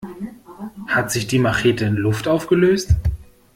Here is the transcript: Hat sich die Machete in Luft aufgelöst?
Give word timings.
Hat 0.87 1.11
sich 1.11 1.27
die 1.27 1.37
Machete 1.37 1.85
in 1.85 1.93
Luft 1.93 2.27
aufgelöst? 2.27 2.95